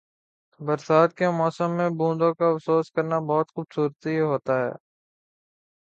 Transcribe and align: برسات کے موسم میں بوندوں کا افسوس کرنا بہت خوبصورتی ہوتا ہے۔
برسات 0.59 1.13
کے 1.13 1.29
موسم 1.31 1.69
میں 1.77 1.89
بوندوں 1.97 2.33
کا 2.33 2.45
افسوس 2.49 2.91
کرنا 2.91 3.19
بہت 3.27 3.47
خوبصورتی 3.53 4.19
ہوتا 4.21 4.53
ہے۔ 4.59 4.71